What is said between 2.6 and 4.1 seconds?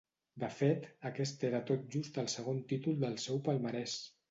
títol del seu palmarès.